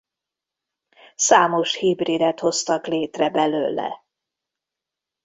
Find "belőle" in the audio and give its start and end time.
3.29-4.05